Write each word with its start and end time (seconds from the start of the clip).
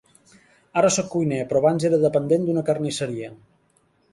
Ara 0.81 0.89
soc 0.95 1.11
cuiner, 1.15 1.39
però 1.51 1.61
abans 1.63 1.85
era 1.91 2.01
dependent 2.07 2.49
d'una 2.49 2.65
carnisseria. 2.71 3.31